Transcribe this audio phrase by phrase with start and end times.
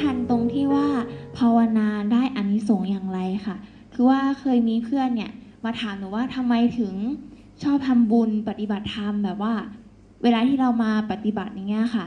[0.00, 0.86] ทันตรงที่ว่า
[1.38, 3.56] ภาวนาได้อานิสงส์อย่างไรค่ะ
[3.94, 5.30] คือว่าเคยมีเพื่อนเนี่ย
[5.64, 6.92] มาถามหนูว่าทำไมถึง
[7.62, 9.54] ชอบทำบุญปฏิบัติธรรมแบบว่า
[10.22, 12.04] เวลาที่เรามาปฏิบัติอย่างเงี้ยค่ะ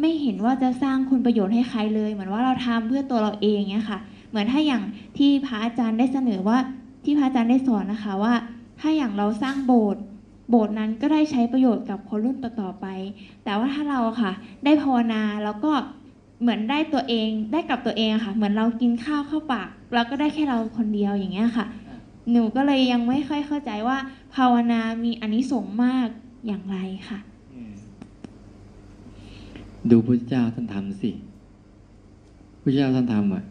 [0.00, 3.98] ไม่เห็นว่าจะสร้างคุณประโยชน์ให้ใครเลย เหมือนว่าเราทำเพื่อตัวเราเองเงี้ยค่ะ
[4.30, 4.82] เหมือนถ้าอย่าง
[5.18, 6.58] ที่พระอาจารย์ได้เสนอว่า
[7.04, 8.34] ที่พระอาจารย์ได้สอนนะคะว่า
[8.80, 10.02] ถ้าอย่างเราสร้างโบสถ์
[10.50, 12.86] โบสถ์นั้นก็ได้ใช้ประโยชน์กับคนรุ่นต่อๆไป
[13.44, 14.32] แต่ว่าถ้าเราค่ะ
[14.64, 15.72] ได้ภาวนาแล้วก็
[16.40, 21.66] เหมือนได้ตัวเองได้กับตัวเองอะค่ะ เหมือนเรากินข้าวเข้าปากเราก็ได้แค่เราคนเดียวอย่างเงี้ยค่ะ
[22.30, 23.98] หนูก็เลยยังไม่ค่อยเข้าใจว่า
[24.34, 26.08] ภาวนามีอานิสงส์มาก
[26.46, 26.76] อย่างไร
[27.08, 27.18] ค่ะ
[29.90, 31.10] ดูพระเจ้าท่านทำสิ
[32.62, 33.44] พระเจ้าท่านทำอะ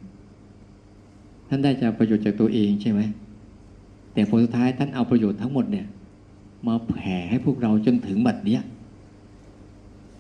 [1.49, 3.01] ท่านได้จากประโยชน์จากตัวเองใช่ไหม
[4.13, 5.85] แต่ผลสุดท้ายท่านเอาประโยชน์ทั้งหมดเนี่ย
[6.67, 8.61] มาแผ่ให้พวกเราจนถึงบัดเนี้ย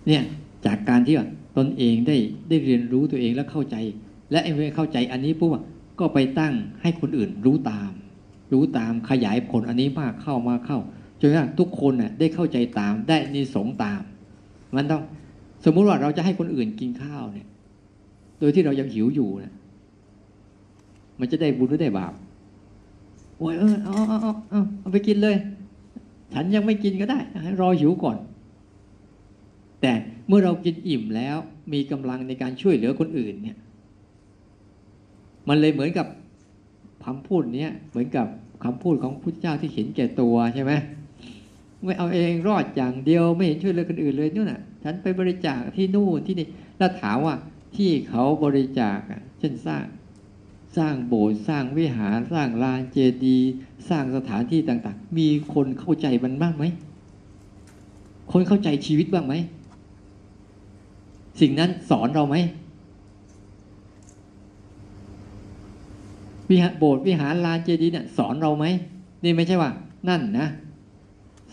[0.07, 0.23] เนี่ย
[0.65, 1.27] จากการที่ว่า
[1.57, 2.17] ตนเองได้
[2.49, 3.75] ได้เรียนรู้ตัวเองแล้วเข้าใจ
[4.31, 5.55] และไอ้เมื่อเข้าใจอันนี้ปุ๊บ
[5.99, 7.91] ก็ไปตั้งให้คนอื่นรู้ตาม
[8.53, 10.79] รู้ตามขยายผลอันนี้มากเข้ามาเข้า
[11.19, 14.01] จนกระทั่งทุกคนน่ะได้เข้าใจตามได้นิสงตาม
[14.75, 15.01] มันต้อง
[15.65, 17.47] สมมุติว่าเราจะให้คนอื่นกินข้าวเนี่ย
[18.39, 19.53] โดยที่เรายังหิวอยู่นะ
[21.19, 22.13] มันจะได้บุญหรือได้บาป
[23.37, 25.35] โอ้ยเออเอาเอาเอาเอาเอาไปกินเลย
[26.33, 27.19] ฉันยังไม่กินก็ได้
[27.61, 28.17] รอหิวก่อน
[29.81, 29.91] แต่
[30.27, 31.37] เมื่อเรากินอิ่มแล้ว
[31.73, 33.57] มีกำลังในการช่วยเหลือคนอื่นเนี่ย
[35.47, 36.07] มันเลยเหมือนกับ
[37.05, 38.27] คำพูดเนี้ยเหมือนกับ
[38.63, 40.71] คำพูดของพุทธเจ้าที่เห็นแก่ตัวใช่ไหม
[41.83, 47.35] ไม่เอาเองรอดอย่างเดียวไม่เห็นช่วยเหลือคนอื่นเลยนู่นน่ะ ฉันไปบริจาคที่นู่นที่นี่แล้วถามว่า
[47.75, 48.97] ที่เขาบริจาค
[49.39, 49.85] เช่นสร้าง
[50.77, 53.51] สร้างโบสถ์สร้างวิหารสร้างลานเจดีย์
[53.89, 56.63] สร้างสถานที่ต่าง ๆ มีคนเข้าใจมันบ้างไหม
[58.31, 59.33] คนเข้าใจชีวิตบ้างไหม
[61.39, 62.35] สิ่งนั้นสอนเราไหม
[66.49, 68.65] วิหารโบสถ์วิหารลานเจดีย์เนี่ยสอนเราไหม
[69.23, 69.71] นี่ไม่ใช่ว่า
[70.09, 70.47] นั่นนะ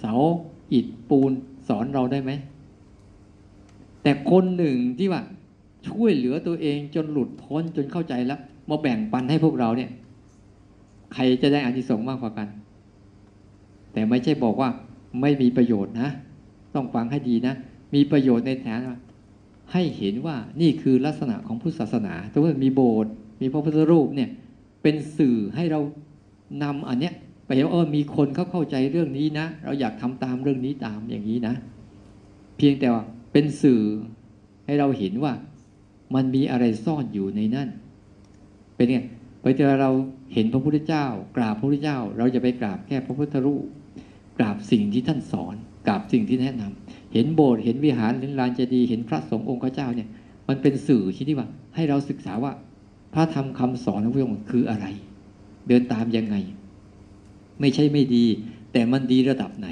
[0.01, 0.13] เสา
[0.73, 1.33] อิฐปูน
[1.69, 2.31] สอนเราได้ไหม
[4.03, 5.23] แต่คนหนึ่งที่ว่า
[5.89, 9.91] ช่วยเหลือตัวเองจนหลุดพ้นจนเข้าใจแล้วมาแบ่งปันให้พวกเราเนี่ย
[11.15, 12.49] ใครจะได้อานิสงส์มากกว่ากัน
[13.93, 14.69] แต่ไม่ใช่บอกว่า
[15.21, 16.09] ไม่มีประโยชน์นะ
[16.75, 17.55] ต้องฟังให้ดีนะ
[17.95, 18.99] มีประโยชน์ในแถนว่า
[19.73, 24.31] ให้เห็นว่านี่คือลักษณะของพุทธศาสนาตรงนี้มีโบสถ์มีพระพุทธรูปเนี่ย
[24.83, 25.81] เป็นสื่อให้เรา
[26.63, 31.55] นำอันเนี้ยไปเห็นว่าเออมีคนเขาเข้าใจเรื่องนี้นะ เราอยากทำตามเรื่องนี้ตามอย่างนี้นะ
[32.57, 33.83] เพียงแต่ว่าเป็นสื่อ
[34.67, 35.33] ให้เราเห็นว่า
[36.15, 37.69] มันมีอะไรซ่อนอยู่ในนั้น
[38.77, 38.99] เป็นไง
[39.43, 39.91] ไปเจอเรา
[40.35, 41.07] เห็นพระพุทธเจ้า
[41.37, 43.65] กราบพระพุทธเจ้า เราจะไปกราบแค่พระพุทธรูป
[44.39, 45.55] กราบสิ่งที่ท่านสอน
[45.87, 50.09] กราบสิ่งที่แนะนำ เห็นโบสถ์เห็นวิหารเห็นลานเจดีย์เห็นพระสงฆ์องค์เจ้าเนี่ย
[50.49, 52.53] มันเป็นสื่อที่ที่ว่า ให้เราศึกษาว่า
[53.15, 54.87] พระธรรมคาสอนของพระองค์คืออะไร
[55.69, 56.37] เดินตามยังไง
[57.61, 58.25] ไม่ใช่ไม่ดี
[58.73, 59.69] แต่มันดีระดับไหน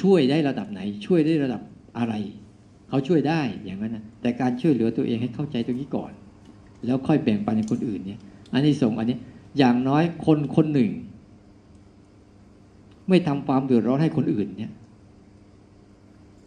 [0.00, 1.62] ช่วยได้ระดับไหน ช่วยได้ระดับ
[1.98, 2.14] อะไร
[2.88, 6.12] เขาช่วยได้อย่างนั้นนะแต่การช่วยเหลือตัวเองให้เข้าใจตรงนี้ก่อน
[6.84, 8.20] แล้วค่อยแบ่งปันให้คนอื่นเนี่ย
[8.52, 9.18] อันนี้ส่งอันนี้
[9.58, 10.90] อย่างน้อยคนคนหนึ่ง
[13.08, 14.72] ไม่ทำความเดือดร้อนให้คนอื่นเนี่ย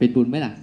[0.01, 0.53] เป็นบุญไหมล่ะ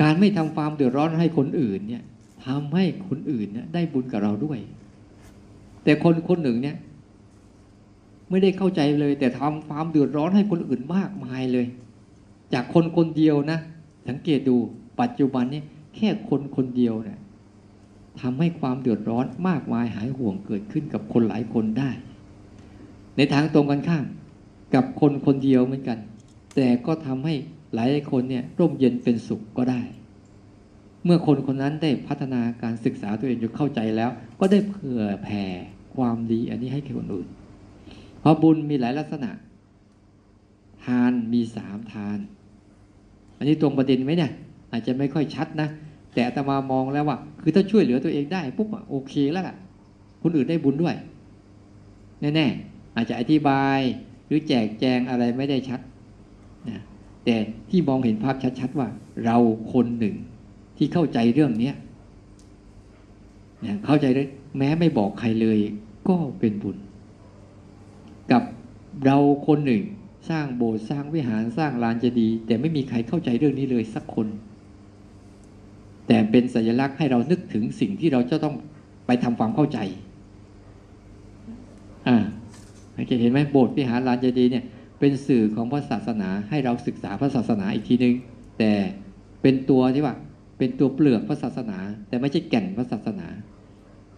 [0.00, 2.02] การไม่ทำความเดือดร้อนให้คนอื่นเนี่ย
[2.46, 4.58] ทำให้คนอื่นเนี่ยได้บุญกับเราด้วย
[5.84, 6.76] แต่คนคนหนึ่งเนี่ย
[8.30, 11.66] ไม่ได้เข้าใจเลย แต่ทำความเดือดร้อนให้คนอื่นมากมายเลย
[12.52, 13.58] จากคนคนเดียวนะ
[14.08, 14.56] สังเกตดู
[15.00, 15.62] ปัจจุบันนี้
[15.96, 17.18] แค่คนคนเดียวเนี่ย
[18.20, 21.90] ทำให้ความเดือดร้อนมากมายหายห่วงเกิดขึ้นกับคนหลายคนได้
[23.16, 24.04] ในทางตรงกันข้าม
[24.74, 25.98] กับคนคนเดียวเหมือนกัน
[26.56, 27.34] แต่ก็ทำให้
[27.74, 29.82] หลายคนเนี่ยร่มเย็นเป็นสุขก็ได้
[31.04, 35.44] เมื่อคนคนนั้นได้พัฒนาการศึกษาตัวเองจนเข้าใจแล้ว ก็ได้เผื่อแผ่
[35.94, 37.28] ความดีอันนี้ให้แก่คนอื่น
[38.20, 39.30] เพราะบุญมีหลายลักษณะ
[40.84, 42.18] ทานมีสามทาน
[43.38, 44.32] อันนี้ตรงประเด็นไหมเนี่ย
[44.72, 45.68] อาจจะไม่ค่อยชัดนะ
[46.14, 49.56] แต่อาตมามองแล้วว่า คือถ้าช่วยเหลือตัวเองได้ปุ๊บโอเคแล้วล่ะ
[50.22, 50.96] คนอื่นได้บุญด้วย
[52.20, 53.80] แน่ๆอาจจะอธิบาย
[54.26, 55.80] หรือแจกแจงอะไรไม่ได้ชัด
[56.68, 56.80] นะ
[57.24, 57.36] แต่
[57.70, 58.88] ที่มองเห็นภาพชัดๆว่า
[59.24, 59.36] เรา
[59.72, 60.16] คนหนึ่ง
[60.76, 61.74] ที่เข้าใจเรื่องเนี้ย
[63.64, 64.28] นะเข้าใจเลย
[64.58, 65.58] แม้ไม่บอกใครเลย
[66.08, 66.76] ก็เป็นบุญ
[68.32, 68.42] กับ
[69.04, 69.82] เราคนหนึ่ง
[70.30, 74.26] สร้างโบสถ์สร้างวิหารสร้างลานเจดีย์แต่ไม่มีใครเข้าใจเรื่องนี้เลยสักคน
[76.06, 78.54] แต่เป็นสัญลักษณ์ให้เรานึกถึงสิ่งที่เราจะต้อง
[79.06, 79.78] ไปทำความเข้าใจ
[83.10, 84.64] จะเห็นไหมโบสถ์วิหารลานเจดีย์เนี่ย
[85.00, 88.14] เป็นสื่อของพระศาสนาให้เราศึกษาพระศาสนาอีกทีนึง
[88.58, 88.72] แต่
[89.42, 90.14] เป็นตัวที่ว่า
[90.58, 91.78] เป็นตัวเปลือกพระศาสนา
[92.08, 93.28] แต่ไม่ใช่แก่นพระศาสนา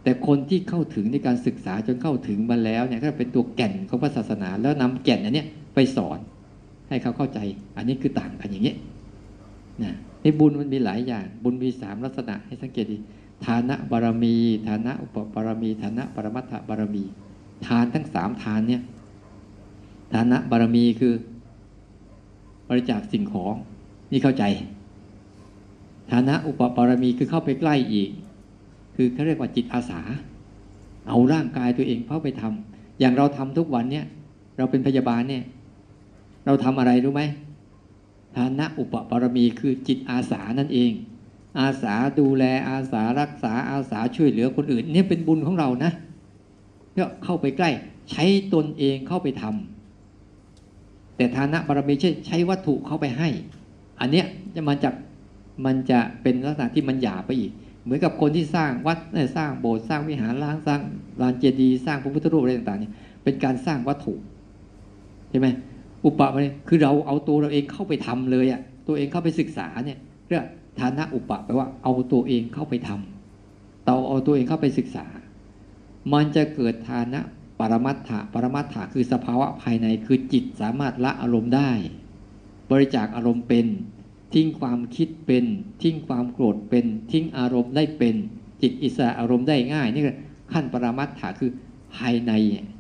[0.03, 6.19] แต่คนที่เข้าถึงในการศึกษาจนเข้าถึงมาแล้วเนี่ยก็เป็นตัวแก่นของพระศาสนา แล้วนำแก่นอันเนี้ยไปสอน
[6.89, 7.39] ให้เขาเข้าใจ
[7.77, 8.75] อันนี้คือต่างกันอย่างเงี้
[9.83, 9.93] นะ
[10.23, 12.99] ในบุญมันมีหลายอย่าง บุญมีสามลักษณะให้สังเกตดี
[13.47, 14.37] ฐานะบารมี
[14.69, 17.05] ฐานะอุปบารมี ฐานะปรมัตถบารมี
[17.67, 18.83] ทานทั้งสามทานเนี่ย
[20.15, 21.15] ฐานะบารมีคือ
[22.69, 23.55] บริจาคสิ่งของ
[24.13, 24.45] นี่เข้าใจ
[26.11, 28.11] ฐานะอุปบารมีคือเข้าไปใกล้อีก
[28.97, 30.01] คือเขาเรียกว่าจิตอาสา
[31.09, 34.07] เอาร่างกายตัวเองเข้าไปทำอย่างเราทำทุกวันเนี่ย
[34.57, 35.45] เราเป็นพยาบาลเนี่ย
[36.47, 37.23] เราทำอะไรรู้ไหม
[38.37, 40.93] ฐานะอุปบารมีคือจิตอาสานั่นเอง
[41.59, 45.93] อาสาดูแลอาสารักษาอาสาช่วยเหลือคนอื่น เนี่ยเป็นบุญของเรานะ
[46.99, 47.71] ก็เข้าไปใกล้
[48.11, 53.29] ใช้ตนเองเข้าไปทำแต่ฐานะบารมีใช่ใช้วัตถุเข้าไปให้
[54.01, 54.91] อันเนี้ยจะมันจะ
[55.65, 57.53] มันจะเป็นลักษณะที่มันหยาบไปอีก
[57.83, 58.99] เหมือนกับคนที่สร้างวัด
[59.37, 60.81] สร้างโบสถ์สร้างวิหารล้างสร้าง
[61.23, 62.93] ลานเจดีย์สร้างพระพุทธรูปอะไรต่างๆเนี่ย
[63.25, 64.15] เป็นการสร้างวัตถุ
[65.31, 65.49] ใช่ไหม
[66.05, 69.99] อุปมาเนี่ยคือเราเอาตัวเราเองเข้าไปทำเลยอะตัวเองเข้าไปศึกษาเนี่ย
[70.29, 70.45] เรียก
[70.81, 75.05] ฐานะอุปแปลว่าเอาตัวเองเข้าไปทำเราเอาตัวเองเข้าไปศึกษา
[76.13, 77.21] มันจะเกิดฐานะ
[77.59, 81.71] ปรมัตถะปรมัตถะคือสภาวะภายในคือจิตสามารถละอารมณ์ได้
[82.71, 83.67] บริจาคอารมณ์เป็น
[84.35, 85.45] ทิ้งความคิดเป็น
[85.83, 88.15] ทิ้งความโกรธเป็น ทิ้งอารมณ์ได้เป็น
[88.63, 90.17] จิตอิสระอารมณ์ได้ง่าย นี่คือ
[90.53, 91.51] ขั้นปรมัตถะคือ
[91.97, 92.33] ภายใน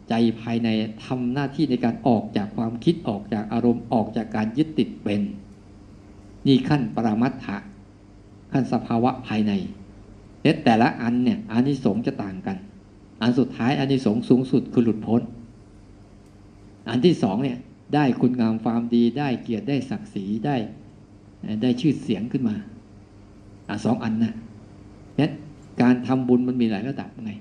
[0.08, 0.68] ใจภายใน
[1.04, 5.20] ทำหน้าที่ในการออกจากความคิดออกจากอารมณ์ออกจากการยึดติดเป็น
[6.46, 7.56] นี่ขั้นปรมัตถะ
[8.52, 9.52] ขั้นสภาวะภายใน
[10.42, 12.56] และแต่ละอันเนี่ยอานิสงส์จะต่างกัน
[13.22, 15.22] อันสุดท้ายอานิสงส์สูงสุดคือหลุดพ้น
[16.88, 17.58] อันที่สองเนี่ย
[17.94, 20.56] ได้คุณงามความดีได้เกียรติได้ศักดิ์ศรีได้
[21.62, 22.56] ได้ชื่อเสียงขึ้นมา
[23.68, 24.32] อะสองอันนะ
[25.20, 25.32] นั้น
[25.82, 27.32] การทำบุญมันมีหลายระดับไง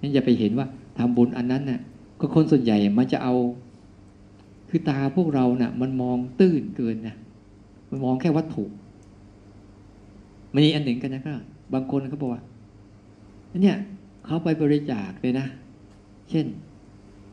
[0.00, 0.66] นั้นอย่าไปเห็นว่า
[0.98, 1.80] ทำบุญอันนั้นน่ะ
[2.20, 3.34] ก็คนส่วนใหญ่มันจะเอา
[4.68, 7.16] คือตาพวกเราน่ะ มันมองตื้นเกินนะ
[7.90, 8.64] มันมองแค่วัตถุ
[10.52, 11.38] มันมีอันหนึ่งกันนะครับ
[11.74, 12.42] บางคนเขาบอกว่า
[13.62, 13.76] เนี่ย
[14.30, 15.46] เขาไปบริจาคเลยนะ
[16.30, 16.46] เช่น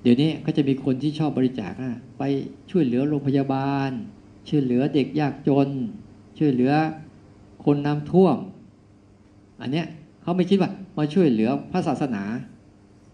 [0.01, 2.23] เดี๋ยวนี้ก็จะมีคนที่ชอบบริจาคนะไป
[2.71, 3.89] ช่วยเหลือโรงพยาบาล
[4.49, 5.67] ช่วยเหลือเด็กยากจน
[6.37, 6.73] ช่วยเหลือ
[7.65, 8.37] คนน้ำท่วม
[9.61, 9.85] อันเนี้ย
[10.21, 12.23] เขาไม่คิดว่ามาช่วยเหลือพระศาสนา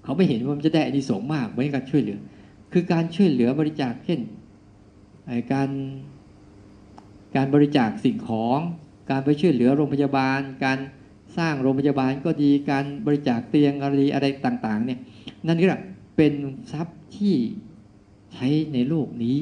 [0.04, 2.18] เขาไม่เห็นว่ามันจะได้อานิสงส์มากเหมือนการช่วยเหลือ
[2.74, 4.20] คือการช่วยเหลือบริจาคเช่น
[5.52, 5.70] การ
[7.36, 8.60] การบริจาคสิ่งของ
[9.10, 10.78] การไปช่วยเหลือโรงพยาบาล การ
[11.38, 15.00] สร้างโรงพยาบาลก็ดีการบริจาคเตียงอะไรอะไรต่าง ๆ เนี่ย
[15.48, 15.66] นั่นก็
[16.18, 16.34] เป็น
[16.72, 17.36] ทรัพย์ที่
[18.34, 19.38] ใช้ในโลกนี้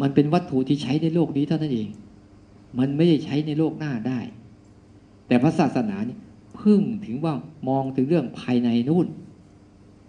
[0.00, 1.88] มันเป็นวัตถุที่ใช้ในโลกนี้เท่านั้นเอง
[2.78, 4.20] มันไม่ได้ใช้ในโลกหน้าได้
[5.26, 6.16] แต่พระศาสนานี่
[6.60, 7.34] พึ่งถึงว่า
[7.68, 9.06] มองถึงเรื่องภายในนู่น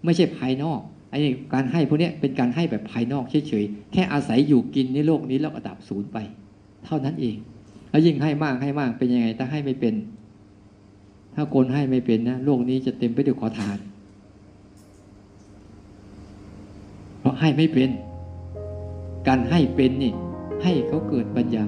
[0.04, 0.80] ไม่ใช่ภายนอก
[1.10, 1.20] ไอ้
[1.52, 6.18] การให้พวกนี้เป็นการให้แบบภายนอกเฉยๆแค่อาศัยอยู่กินในโลกนี้แล้วก็ดับศูนย์ไป
[6.84, 7.36] เท่านั้นเอง
[7.94, 9.94] แล้วยิ่งให้มากให้มากเป็นยังไง ถ้าให้ไม่เป็น
[11.34, 13.78] ถ้าคนให้ไม่เป็นนะโลกนี้จะเต็มไปด้วยขอทาน
[17.20, 17.90] เพราะให้ไม่เป็น
[19.28, 20.12] การให้เป็นนี่
[20.62, 21.64] ให้เขาเกิดปัญญา